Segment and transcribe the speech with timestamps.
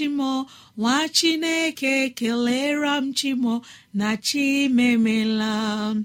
[0.00, 0.46] Chimo
[0.78, 3.62] nwa chineke kelere m chimo
[3.94, 5.96] na chimemela.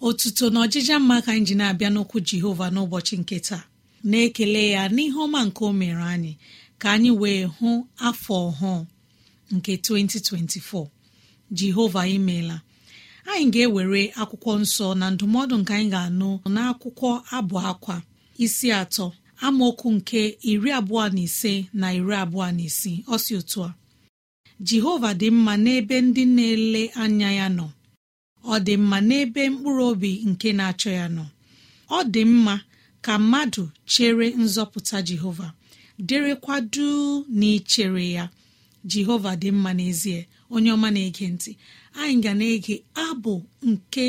[0.00, 3.64] Otuto na ọjịja mma ka anyị ji na-abịa n'okwu jehova n'ụbọchị nke taa.
[4.08, 6.32] Na-ekele ya n'ihe ọma nke o mere anyị
[6.80, 7.70] ka anyị wee hụ
[8.08, 8.86] afọ ọhụụ
[9.54, 10.86] nke 2024
[11.58, 12.56] jehova imeela
[13.30, 17.96] anyị ga-ewere akwụkwọ nsọ na ndụmọdụ nke anyị ga-anụ n'akwụkwọ abụ akwa
[18.44, 19.06] isi atọ.
[19.46, 22.98] Amaokwu nke iri abụọ na ise na iri abụọ na isii.
[23.12, 23.74] Ọ si otu a
[24.66, 27.66] jehova dị mma n'ebe ndị na-ele anya ya nọ.
[28.44, 31.24] Ọ dị mma n'ebe mkpụrụ obi nke na-achọ ya nọ.
[31.90, 32.54] Ọ dị mma
[33.04, 33.62] ka mmadụ
[33.92, 35.48] chere nzọpụta jehova
[36.06, 38.24] dịrịkwa duu na ichere ya.
[38.90, 40.18] Jehova dị mma n'ezie
[40.54, 41.50] onye ọma na-ege ntị.
[42.00, 42.74] Anyị ga na-ege
[43.06, 43.34] abụ
[43.70, 44.04] nke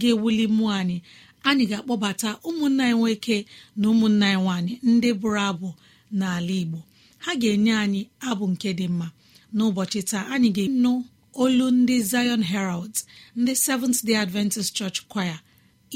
[0.00, 0.96] ga-ewuli mmụọ anyị.
[1.48, 3.36] Anyị ga-akpọbata ụmụnna anyị nwoke
[3.80, 5.68] na ụmụnna anyị nwaanyị ndị bụrụ abụ
[6.18, 6.78] n'ala Igbo.
[7.24, 9.06] Ha ga-enye anyị abụ nke dị mma.
[9.56, 10.92] N'ụbọchị taa anyị ga-enụ
[11.42, 12.94] olu ndị Zion Herald
[13.40, 15.38] ndị Seventh Day Adventist Church Choir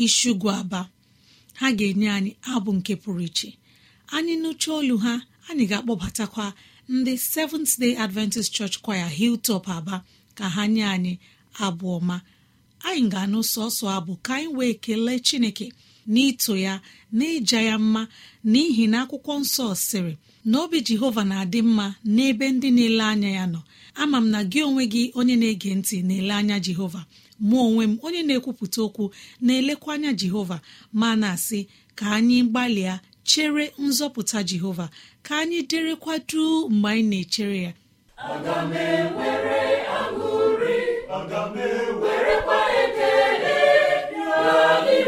[0.05, 0.81] Ishugu Aba.
[1.61, 3.51] Ha ga-enye anyị abụ nke pụrụ iche.
[4.17, 5.13] Anyị nụcha olu ha
[5.49, 6.47] anyị ga-akpọbatakwa
[6.95, 9.97] ndị Seventh Day Adventist Church Choir Hilltop Aba
[10.37, 11.13] ka ha nye anyị
[11.67, 12.17] abụ ọma.
[12.89, 15.67] Anyị ga-anụ sọsọ abụ ka anyị wee kelee chineke
[16.13, 16.75] n'ito ya
[17.17, 18.03] na ịja ya mma
[18.51, 20.15] n'ihi na akwụkwọ nsọ sịrị
[20.51, 23.61] na obi jehova na-adị mma n'ebe ndị na-ele anya ya nọ.
[24.03, 27.01] Ama m na gị onwe gị onye na-ege ntị na-ele anya jehova.
[27.49, 29.05] Mụ onwe m onye na-ekwupụta okwu
[29.47, 30.57] na-elekwa anya jehova
[31.01, 31.61] ma na-asị
[31.99, 32.95] ka anyị gbalịa
[33.31, 34.87] chere nzọpụta jehova
[35.27, 37.73] ka anyị derekwa duu mgbe anyị na-echere ya.
[44.85, 45.04] Bịa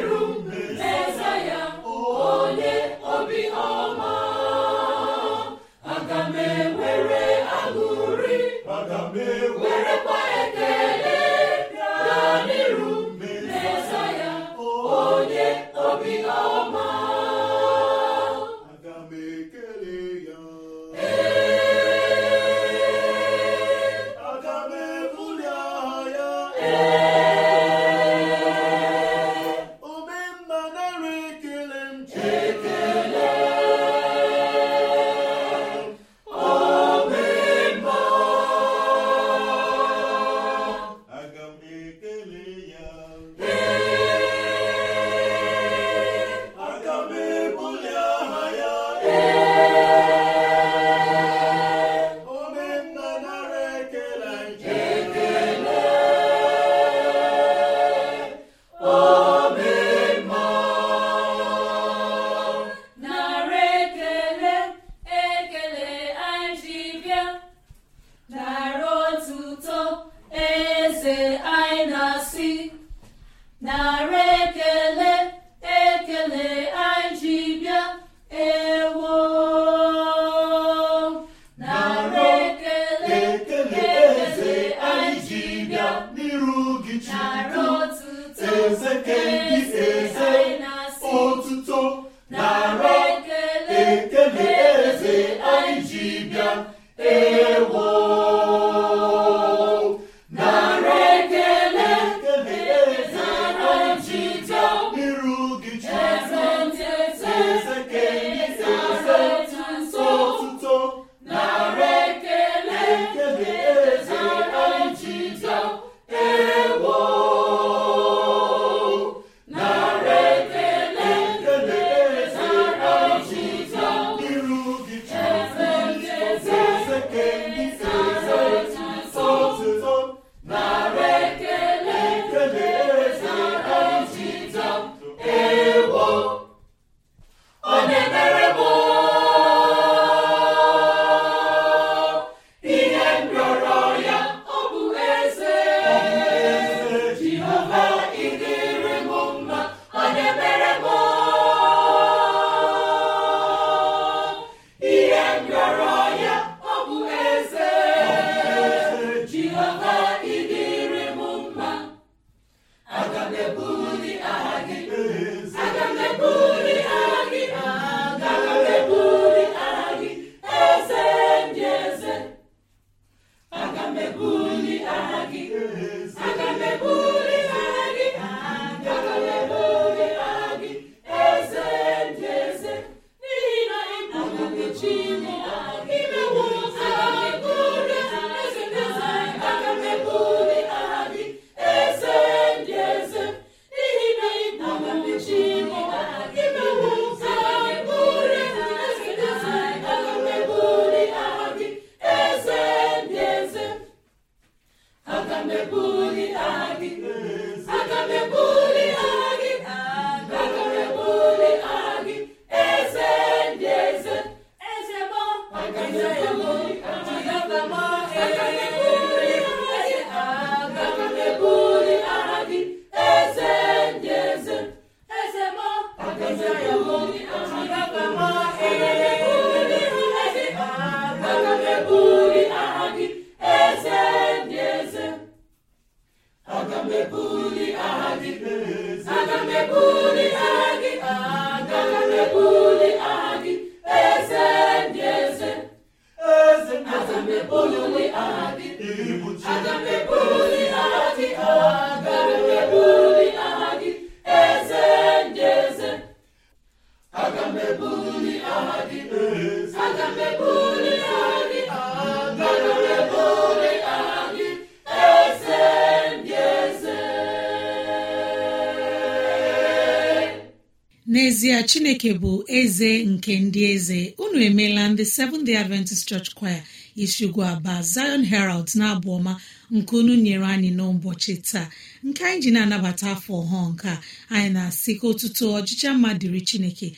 [272.77, 274.15] eze nke ndị eze.
[274.19, 276.63] Unu emeela ndị seventh day adventist church choir
[276.97, 279.33] isiugwu aba zion herald na-abụ ọma
[279.71, 281.69] nke unu nyere anyị n'ụbọchị taa.
[282.05, 283.91] Nke anyị ji na-anabata afọ ọhụụ nke
[284.35, 286.89] anyị na-asị ka otuto ọchịcha mma dịrị chineke.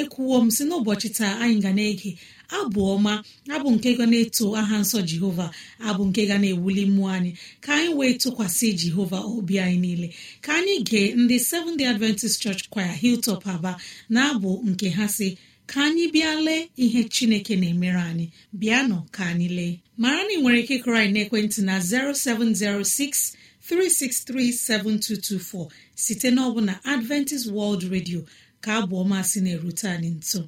[0.00, 2.10] Ekwuwo m si n'ụbọchị taa anyị ga na-ege
[2.56, 3.12] abụ ọma
[3.54, 5.46] abụ nke ga na-eto aha nsọ jehova
[5.88, 7.32] abụ nke ga na-ewuli mmụọ anyị.
[7.64, 10.08] Ka anyị wee tụkwasị jehova obi anyị niile.
[10.44, 13.72] Ka anyị gee ndị Seventh Day Adventist Church Choir Hilltop Aba
[14.14, 15.36] na-abụ nke ha si
[15.66, 18.26] ka anyị bịa lee ihe chineke na-emere anyị.
[18.60, 19.74] Bịanụ ka anyị lee.
[20.02, 23.34] Mara na ị nwere ike kụrụ anyị n'ekwentị na 0706
[23.68, 28.20] 3637224 site n'ọbụna Adventist World Radio
[28.60, 30.40] ka abụ ọma si na-erute anyị nso.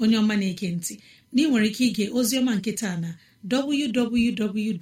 [0.00, 0.94] Onye ọma na-ege ntị
[1.34, 3.10] na ị nwere ike ige oziọma nkịta na
[3.50, 4.78] www.awr.org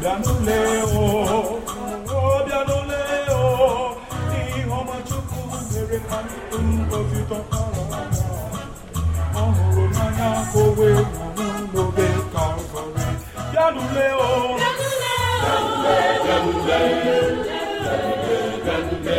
[0.00, 0.58] Bịanụle
[0.98, 3.00] o bịanụle
[3.30, 3.44] o
[4.38, 5.40] ihe ọma Chukwu
[5.72, 6.18] mere ka
[6.88, 7.82] ngozi tọkara
[9.40, 13.06] ọ hụrụ n'anya ka o wee nwụrụ n'obe Kalvarị
[13.52, 15.16] bịanụle o bịanụle
[16.24, 16.78] bịanụle
[18.64, 19.18] bịanụle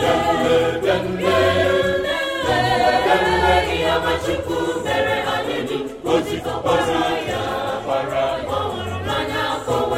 [0.00, 1.36] bịanụle bịanụle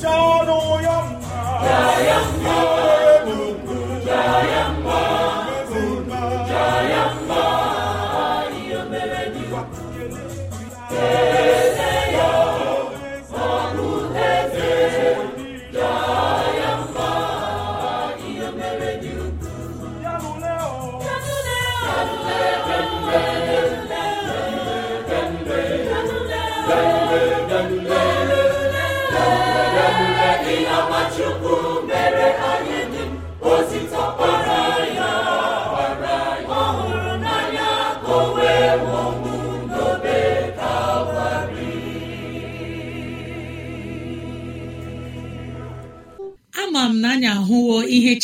[0.00, 0.78] Chukwu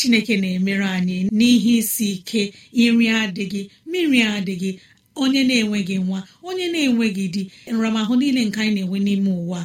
[0.05, 2.43] chineke na-emere anyị n'ihe isi ike
[2.85, 4.71] iri adịghị mmiri adịghị
[5.23, 7.43] onye na-enweghị nwa onye na-enweghị di
[7.73, 9.61] nramahụ niile nke anyị na-enwe n'ime ụwa.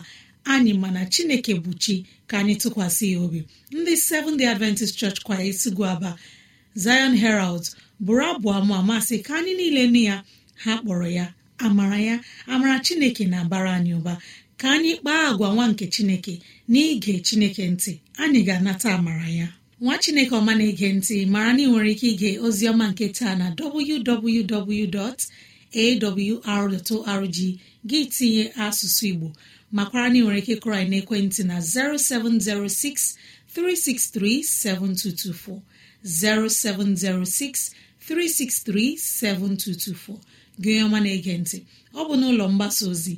[0.53, 1.96] Anyị mana chineke bụ chi
[2.29, 3.39] ka anyị tụkwasị ya obi.
[3.77, 6.12] Ndị Seventh Day Adventist Church kwaya isigu aba
[6.84, 7.65] Zion Herald
[8.05, 10.15] bụrụ abụ ama amasị ka anyị niile nụ ya.
[10.63, 11.25] Ha kpọrọ ya
[11.65, 12.15] amara ya
[12.53, 14.13] amara chineke na-abara anyị ụba.
[14.60, 16.34] Ka anyị kpaa agwa nwa nke chineke
[16.72, 17.91] n'ige chineke ntị
[18.24, 19.48] anyị ga-anata amara ya.
[19.81, 23.48] Nwa chineke ọma na-ege ntị mara na ị nwere ike ige oziọma nke taa na
[23.59, 24.57] www.awr.org
[27.89, 29.27] gị tinye asụsụ igbo
[29.75, 33.15] makwara na ị nwere ike kụrụ anyị n'ekwentị na 0706
[33.55, 35.59] 363 7224
[36.03, 37.71] 0706
[38.09, 40.17] 363 7224
[40.63, 41.57] gị ọma na-ege ntị
[41.95, 43.13] ọ bụ n'ụlọ mgbasa ozi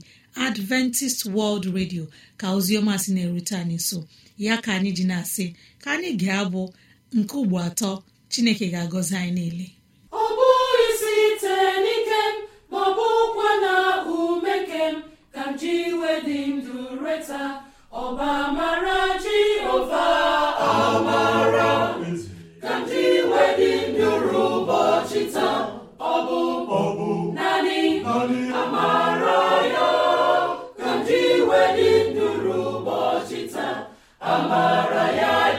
[0.48, 2.04] adventist world radio
[2.40, 4.00] ka oziọma si na-erute anyị nso.
[4.46, 5.46] Ya ka anyị ji na-asị
[5.84, 6.64] ka anyị ga-abụ
[7.18, 7.92] nke ugbo atọ
[8.32, 9.68] chineke ga-agọzi anyị niile.
[10.22, 12.36] Ọ bụghị site n'ike m
[12.72, 13.74] ma ọ bụkwa na
[14.16, 14.96] ume nke m
[15.34, 17.44] ka m ji iwe dị ndụ reta.
[18.04, 20.06] Ọba amara jehova
[20.72, 21.72] amara.
[22.64, 25.60] Ka m ji iwe dị ndụ ruo ụbọchị taa.
[26.12, 26.40] Ọ bụ
[27.38, 27.80] naanị
[34.52, 35.51] amara ya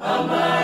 [0.00, 0.59] taa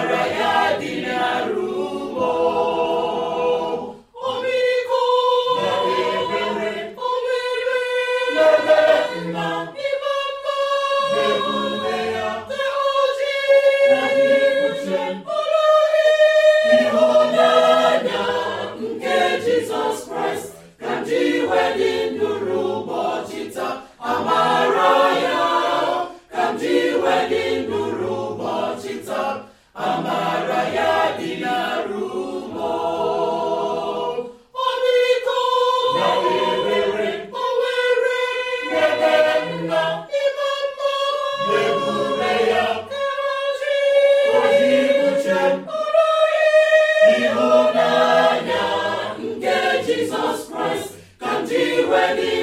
[51.87, 52.36] iwe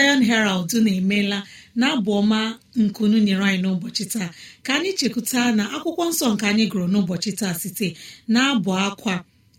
[0.00, 1.38] Zion Herald na-emela
[1.80, 2.40] na-abụ ọma
[2.82, 4.28] nkunu nyere anyị n'ụbọchị taa.
[4.64, 7.88] Ka anyị chekwuta na akwụkwọ nsọ nke anyị gụrụ n'ụbọchị taa site
[8.32, 9.14] na-abụ akwa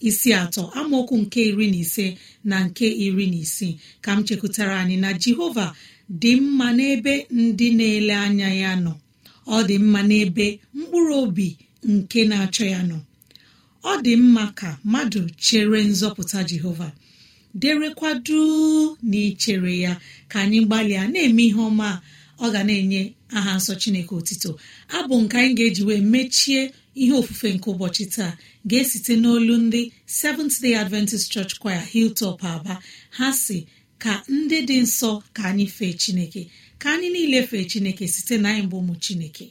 [0.07, 2.05] isi atọ amaokwu nke iri na ise
[2.49, 3.73] na nke iri na isii.
[4.03, 5.67] Ka m chekwutara anyị na jehova
[6.21, 8.93] dị mma n'ebe ndị na-ele anya ya nọ.
[9.47, 10.45] Ọ dị mma n'ebe
[10.77, 11.47] mkpụrụ obi
[11.91, 12.97] nke na-achọ ya nọ.
[13.83, 16.89] Ọ dị mma ka mmadụ chere nzọpụta jehova.
[17.53, 20.01] Derekwadu na ichere ya.
[20.27, 22.01] Ka anyị gbalịa na-eme ihe ọma.
[22.39, 24.59] Ọ ga na-enye aha nsọ chineke otito.
[24.89, 28.37] Abụ nke anyị ga-eji wee mechie ihe ofufe nke ụbọchị taa.
[28.69, 32.81] Ga-esite n'olu ndị Seventh Day Adventist Church Choir Hilltop Aba.
[33.17, 33.67] Ha si
[34.03, 36.47] ka ndị dị nsọ ka anyị fee chineke.
[36.81, 39.45] Ka anyị niile fee chineke site na anyị bụ ụmụ chineke.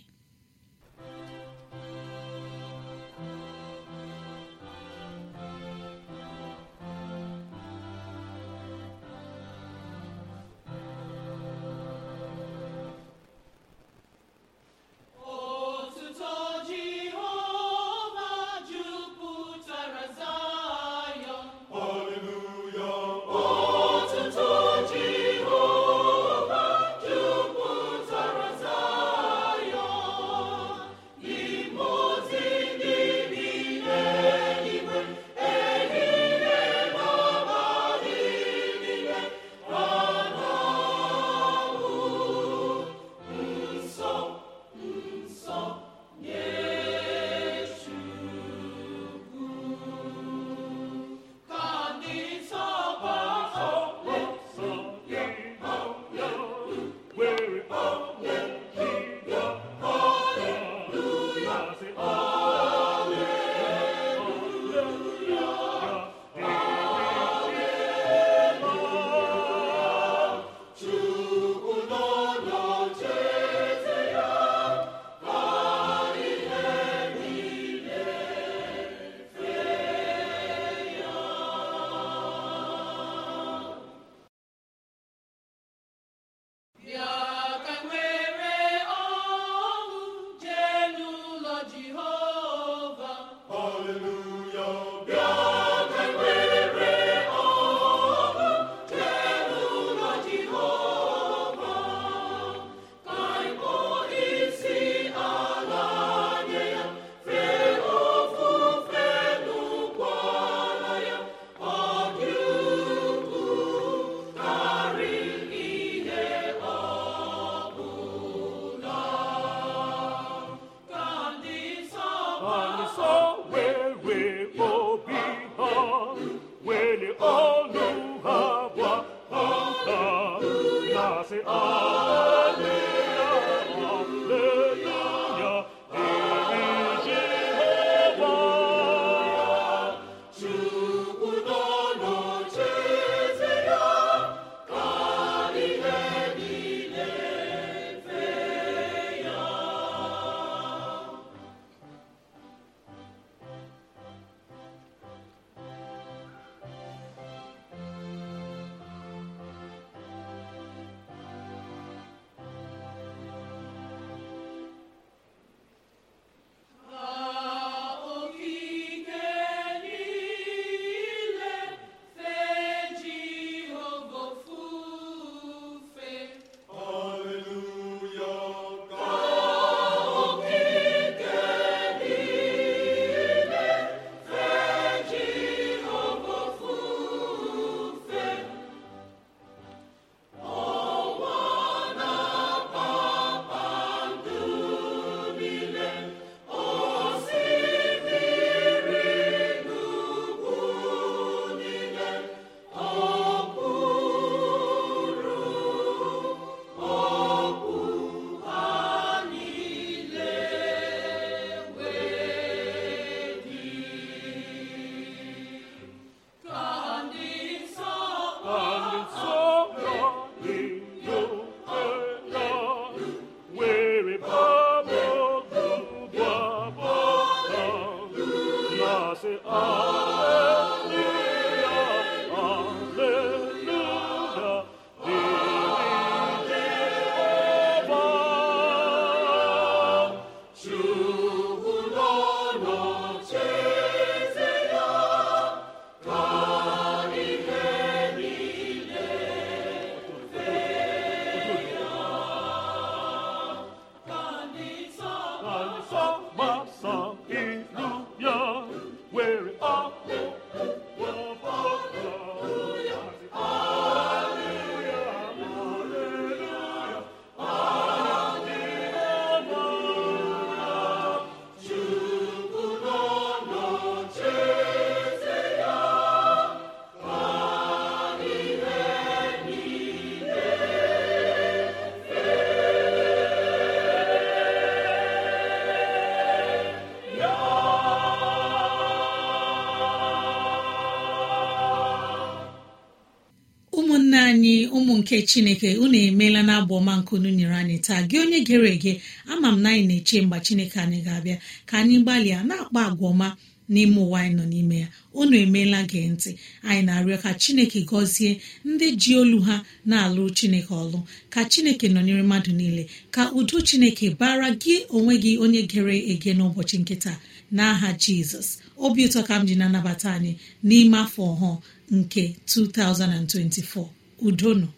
[295.10, 298.02] Nke chineke unu emeela na abụ ọma nke unu nyere anyị taa.
[298.08, 298.92] Gị onye gere ege
[299.32, 301.38] ama m na anyị na-eche mgbe chineke anyị ga-abịa.
[301.68, 303.28] Ka anyị gbalịa na-akpa agwa ọma
[303.72, 304.88] n'ime ụwa anyị nọ n'ime ya.
[305.20, 306.30] Unu emeela gee ntị.
[306.68, 308.32] Anyị na-arịọ ka chineke gọzie
[308.70, 309.56] ndị ji olu ha
[309.90, 310.98] na-alụ chineke ọlụ.
[311.32, 312.82] Ka chineke nọnyere mmadụ niile.
[313.14, 317.12] Ka udo chineke bara gị onwe gị onye gere ege n'ụbọchị nkịta
[317.56, 318.48] n'aha jizọs
[318.84, 320.32] obi ụtọ ka m ji na-anabata anyị
[320.68, 321.52] n'ime afọ ọhụụ
[321.98, 323.86] nke 2024
[324.28, 324.68] udo nọ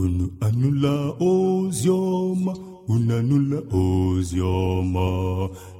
[0.00, 0.94] unu anụla
[1.30, 2.52] ozi ọma
[2.92, 5.04] unu anụla ozi ọma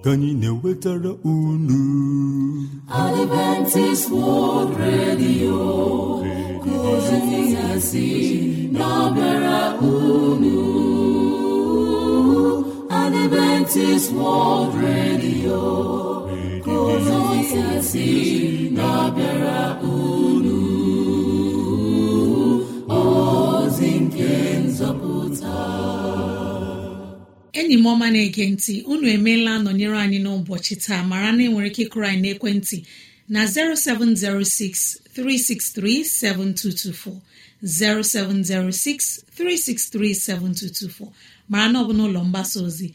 [0.03, 1.81] ka anyị na-ewetara unu.
[3.03, 5.59] Adventist World Radio
[6.91, 7.17] ozi
[8.79, 9.61] na-abịara
[18.77, 20.22] na-abịara unu.
[27.61, 31.83] Enyi m ọma na-ege ntị unu emeela nọnyere anyị n'ụbọchị taa mara na enwere ike
[31.87, 32.79] ịkụrụ anyị n'ekwentị
[33.35, 37.21] na 0706 363 7224
[37.63, 41.09] 0706 363 7224
[41.53, 42.89] mara na ọ bụ n'ụlọ mgbasa ozi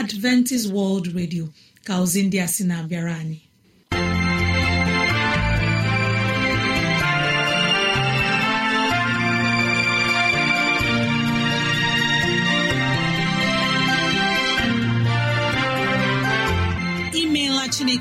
[0.00, 1.44] Adventist World Radio
[1.86, 3.40] ka ozi ndị a sị na-abịara anyị.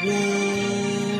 [0.00, 1.11] gboo